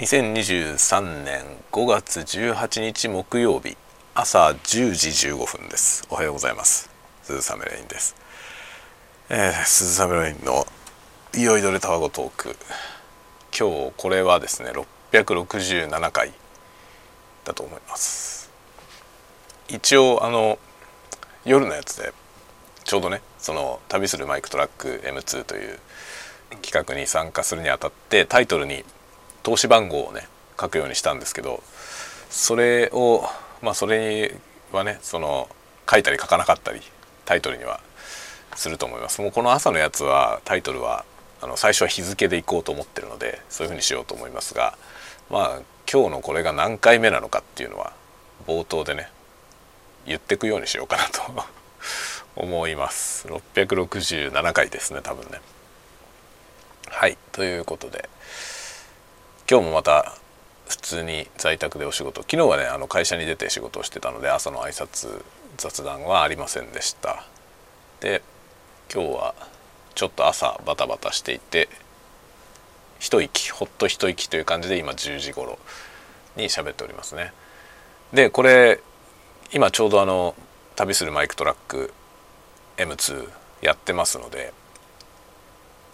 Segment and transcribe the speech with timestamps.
[0.00, 3.76] 2023年5月18日木曜日
[4.14, 6.06] 朝10時15分です。
[6.08, 6.88] おはようございます。
[7.22, 8.16] 鈴雨レインです、
[9.28, 10.66] えー、鈴雨レインの
[11.36, 12.56] いよいどれタワゴトーク。
[13.54, 14.72] 今日これはですね
[15.10, 16.32] 667回
[17.44, 18.50] だと思います。
[19.68, 20.58] 一応あの
[21.44, 22.14] 夜のやつで
[22.84, 25.78] ちょうどねその旅するマイクトラック M2 という
[26.62, 28.82] 企画に参加するにあたってタイトルに
[29.42, 30.28] 投資番号をね
[30.60, 31.62] 書くようにしたんですけど
[32.30, 33.24] それを
[33.62, 34.36] まあそれ
[34.72, 35.48] はねその
[35.90, 36.80] 書いたり書かなかったり
[37.24, 37.80] タイトルには
[38.54, 39.20] すると思います。
[39.20, 41.04] もうこの朝のやつはタイトルは
[41.40, 44.76] あの最初は日付でいこうと思ってるのでそういうふうにしようと思いますが
[45.30, 45.60] まあ
[45.90, 47.92] 今日のこれが何回目なのかっていうのは
[48.46, 49.08] 冒頭でね
[50.06, 51.44] 言ってくようにしようかなと
[52.36, 53.26] 思います。
[53.28, 55.40] 667回ですね多分ね。
[56.88, 58.08] はいということで。
[59.50, 60.14] 今日もまた
[60.68, 62.22] 普通に在宅でお仕事。
[62.22, 65.24] 昨日はねあの会社に出て仕事をしてたので朝の挨拶
[65.56, 67.24] 雑談はありませんでした。
[67.98, 68.22] で
[68.94, 69.34] 今日は
[69.96, 71.68] ちょっと朝バタバタしていて
[73.00, 75.58] 一息ほっと一息という感じで今10時頃
[76.36, 77.32] に喋っておりますね。
[78.12, 78.78] でこれ
[79.52, 80.36] 今ちょうどあの
[80.76, 81.92] 旅するマイクトラック
[82.76, 83.28] M2
[83.62, 84.52] やってますので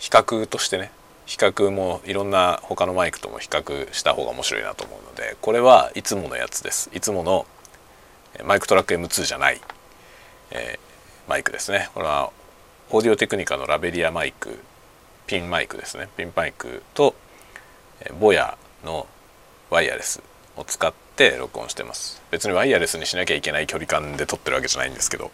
[0.00, 0.90] 比較としてね
[1.26, 6.90] 比較もいろんな他のマイクとも比較した方が面白いなと思うのでこれはいつものやつです。
[6.92, 7.46] いつもの
[8.44, 9.60] MicTrak M2 じゃない、
[10.50, 11.88] えー、マイクですね。
[11.94, 12.30] これは
[12.90, 14.58] オーディオテクニカのラベリアマイク
[15.26, 16.08] ピンマイクですね。
[16.16, 17.14] ピンマイクと
[18.20, 19.06] ボヤの
[19.70, 20.22] ワイヤレス
[20.56, 22.22] を使って録音してます。
[22.30, 25.30] 別にワイヤレスにしなきゃいけない距離感で撮ってるわけじゃないんですけど、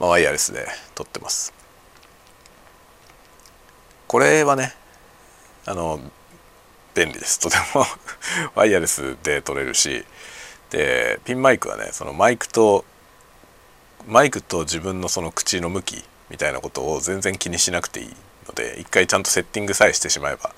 [0.00, 1.54] まあ、ワイヤレスで撮ってます。
[4.08, 4.74] これはね
[5.64, 6.00] あの
[6.94, 7.38] 便利です。
[7.40, 7.86] とても。
[8.54, 10.04] ワイヤレスで撮れるし。
[10.70, 12.86] でピンマイクはねそのマイクと
[14.06, 18.16] マイクと自分のその口の向きみたいなことを全然気にしなくていい
[18.48, 20.54] ので一回ちゃんとセッティングさえしてしまえば。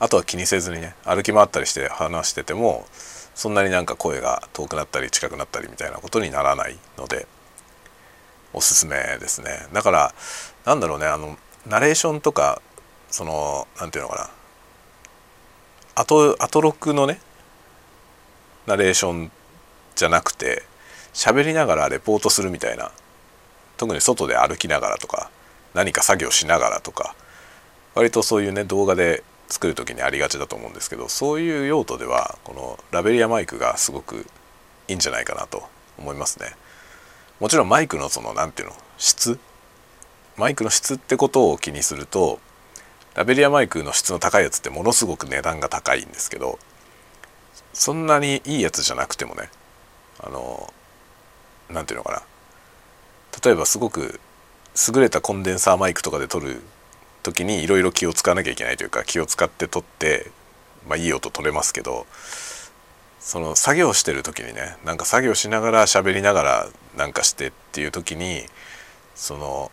[0.00, 2.86] あとは気にせずにね歩き回ったりして話してても
[3.34, 7.26] そんなになんか声が遠くなったり近くなったりみたいなことにならないので
[8.54, 9.68] おすすめですね。
[9.72, 10.14] だから
[10.64, 11.36] なんだろうねあの
[11.66, 12.62] ナレーションとか
[13.10, 14.30] その何て言うのか
[15.96, 16.02] な。
[16.02, 17.20] 後後ロックのね
[18.66, 19.30] ナレーション
[19.96, 20.62] じゃなくて
[21.12, 22.92] 喋りながらレポートするみたいな。
[23.76, 25.30] 特に外で歩きながらとか
[25.72, 27.14] 何か作業しながらとか。
[27.94, 34.26] 割とそういうね動画で作る時にありがちだと思うんですけどそういう用途ではこのラベリアマイクがすごく
[34.86, 35.64] いいんじゃないかなと
[35.98, 36.54] 思いますね。
[37.40, 39.38] もちろんマイクのその何て言うの質。
[40.36, 42.38] マイクの質ってことを気にすると
[43.14, 46.58] ラベリアマイクの質の高いやつってものすごく値段が高いんですけど
[47.72, 49.50] そんなにいいやつじゃなくてもね
[50.20, 50.72] あの
[51.68, 52.22] 何て言うのかな。
[53.44, 54.20] 例えばすごく
[54.94, 56.62] 優れたコンデンサーマイクとかで撮る
[57.22, 60.30] 時にいろいろ気を使わなきゃいけないというか気を使って撮って、
[60.88, 62.06] まあ、いい音撮れますけど
[63.18, 68.44] その作業してる時にねなんか作業しながら喋りながらなんかしてっていう時に
[69.14, 69.70] その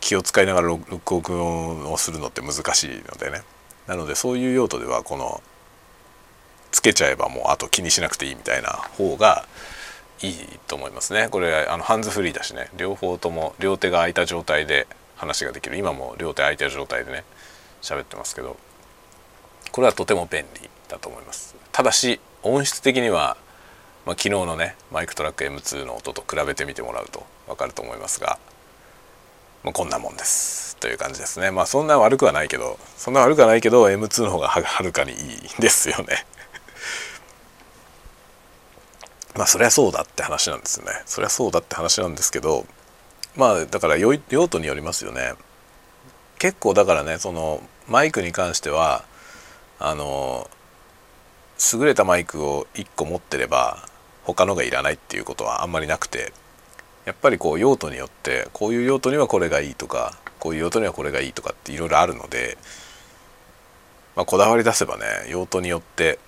[0.00, 3.42] 気を使いながら録音をするのって難しいのでね。
[3.86, 5.42] なのでそういう用途ではこの
[6.70, 9.46] つけちゃえばもうあと気にしなくていいみたいな方が
[10.22, 10.34] いい
[10.66, 11.28] と思いますね。
[11.30, 12.68] これあのハンズフリーだしね。
[12.76, 15.76] 両方とも両手が空いた状態で話ができる。
[15.76, 17.24] 今も両手空いてる状態でね
[17.82, 18.56] 喋ってますけど。
[19.70, 21.54] これはとても便利だと思います。
[21.72, 23.36] ただし音質的には、
[24.06, 28.38] まあ、昨日のねマイクトラック M2 の音と比べてみてもらうと分かると思いますが
[29.62, 31.50] まあ、こんなもんですという感じですね。
[31.50, 35.18] まあそんな悪くはないけどそんな悪くはないけど M2 の方がはるかにいい
[35.60, 36.26] ですよね。
[39.34, 41.02] まあそりゃそうだって話なんですよね。
[41.06, 42.66] そりゃそうだって話なんですけど
[43.34, 45.34] まあだから用途によりますよね。
[46.38, 49.04] 結構だからねそのマイクに関しては
[49.80, 50.48] あの
[51.72, 53.88] 優れたマイクを1個持ってれば
[54.22, 56.32] 他のがいらないっていうことはあんまりなくて。
[57.08, 62.58] やっぱりこう用途によってこういう用途にはこれがいいとかこういう用途にはこれがいいとかっていろいろあるので、
[64.14, 66.18] まあ、こだわり出せばね用途によって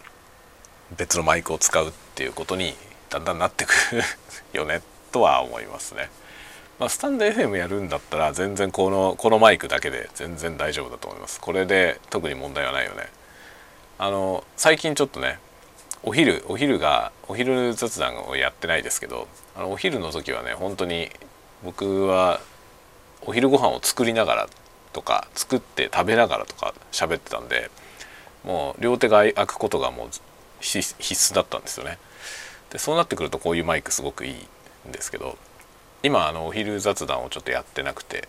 [0.97, 2.73] 別のマイクを使うっていうことに
[3.11, 4.03] だんだんなってくる
[4.59, 4.81] よね
[5.13, 6.09] とは思いますね。
[6.79, 11.43] まあ、スタンド FM やるんだったら全然このこのマイクだけで全然大丈夫だと思います。
[11.43, 13.11] これで特に問題はないよね。
[13.99, 15.41] あの最近ちょっとね
[16.03, 21.11] お昼お昼がお昼雑談をやってないですけどあのお昼の時はね本当に
[21.63, 22.41] 僕は
[23.27, 24.49] お昼ご飯を作りながら
[24.93, 27.71] とか作って食べながらとか喋ってたんで
[28.45, 30.09] もう両手が開くことがもう
[30.61, 31.99] 必須だったんですよね。
[32.71, 34.33] でそうなってくるとこういうマイクすごくいい
[34.89, 35.37] んですけど
[36.03, 38.29] 今あのお昼雑談をちょっとやってなくて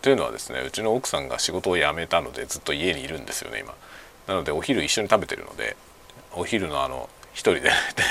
[0.00, 3.74] というのはですねうちの奥さんが仕事を辞めたのでずっと家にいるんですよね今。
[4.26, 5.76] なのでお昼一緒に食べてるので
[6.34, 7.70] お昼のあの一人で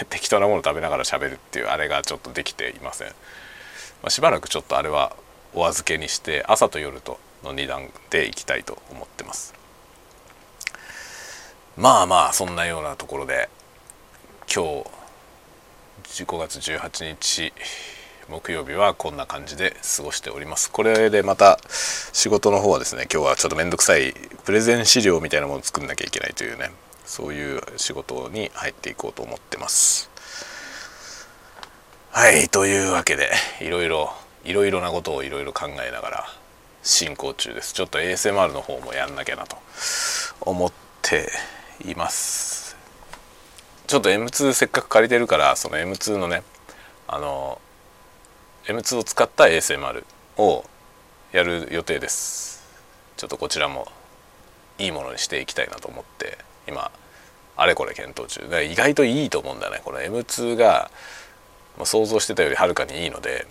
[0.10, 3.14] 適当なもの食べながら喋るっていうあれがちょっとできていません、ま
[4.06, 5.16] あ、しばらくちょっとあれは
[5.54, 9.54] お預けにして朝と夜との2段でいきたいと思ってます。
[11.78, 13.50] まあまあそんなようなところで
[14.54, 14.84] 今
[16.04, 17.54] 日5月18日
[18.30, 20.72] 木曜日はこんな感じで過ごしております。
[20.72, 24.14] これでまた仕事の方はですね今日はちょっと面倒くさい
[24.46, 26.72] プレゼン資料みたいなものを作んなきゃいけないというね
[27.06, 30.10] そういう仕事に入っていこうと思ってます。
[32.12, 33.32] はいというわけで
[33.62, 34.14] いろいろ
[34.44, 36.26] いろいろなことをいろいろ考えながら
[36.84, 37.74] 進行中です。
[37.74, 39.58] ちょっと ASMR の方もやんなきゃなと
[40.42, 40.72] 思っ
[41.02, 41.32] て
[41.86, 42.76] います。
[43.88, 46.44] ちょっと M2 せっかく借りてるからその M2 のね
[47.08, 47.60] あの
[48.66, 50.04] M2 を使った ASMR
[50.38, 50.66] を
[51.32, 52.64] やる予定です。
[53.18, 53.88] ちょっとこちらも
[54.80, 56.92] いいものにしていきたいなと思って今
[57.58, 58.48] あれこれ検討中。
[58.48, 59.82] で意外といいと思うんだね。
[59.84, 60.90] この M2 が
[61.84, 63.48] 想像してたよりはるかにいいので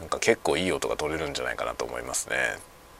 [0.00, 2.36] なんか結構いい音が取れるんじゃないかなと思いますね。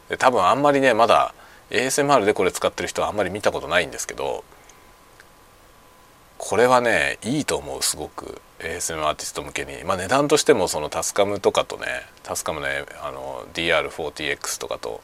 [0.09, 1.35] で多分あんまりねまだ
[1.71, 4.45] ASMR でこれ使ってる人はあんまり見たことないんですけど
[6.39, 8.41] これはねいいと思うすごく。
[8.59, 9.85] ASM アーティスト向けに。
[9.85, 11.87] まあ値段としてもそのタスカムとかとね
[12.23, 15.03] タスカムねあの DR40X とかと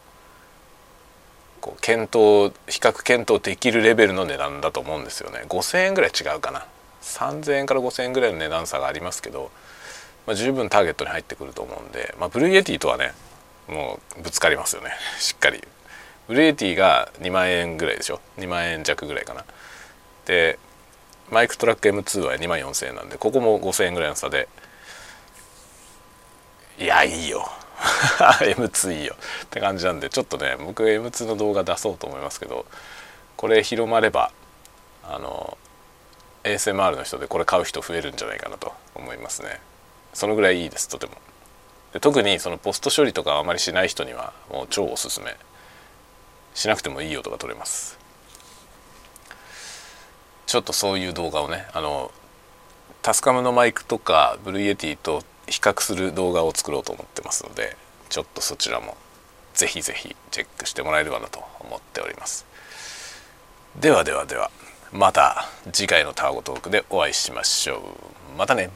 [1.62, 5.44] こう検討比較検討できるレベルの値段だと思うんですよね。
[5.48, 6.66] 5,000円ぐらい違うかな。
[7.02, 9.50] 3,000円から5,000円ぐらいの値段差がありますけど、
[10.26, 13.12] まあ、十分ターゲットに入ってくると思うんで、まあ、 Blue Yeti とはね
[13.68, 14.90] もうぶつかりますよね。
[15.18, 15.62] しっかり。
[16.26, 19.44] Blue Yeti が2万円ぐらいでしょ？2万円弱ぐらいかな。
[20.26, 20.58] で
[21.30, 24.48] MicTrak M2 は2万4000円なんでここも5000円ぐらいの差で。
[26.78, 27.48] いやいいよ。
[28.40, 32.67] M2 いいよって感じなんでちょっとね僕 M2 の動画出そうと思いますけど
[33.37, 34.32] これ広まれば
[35.05, 35.58] あの
[36.44, 39.61] ASMR の人でこれ買う人増えるんじゃないかなと思いますね。
[40.12, 41.12] そのぐらいいいですとても。
[41.93, 45.37] で特にそのポスト処理とかあまりしない人にはもう超おすすめ。
[46.55, 47.99] しなくてもいい音が取れます。
[50.46, 52.11] ちょっとそういう動画をねあの
[53.02, 57.76] TASCAM のマイクとか Blue Yeti と比較する動画を作ろうと思ってますので
[58.08, 58.96] ちょっとそちらも
[59.54, 62.46] ぜひぜひチェックしてもらえればなと思っております。
[63.80, 64.50] ではではでは
[64.92, 68.38] また次回のタワゴトークでお会いしましょう。
[68.38, 68.70] またね。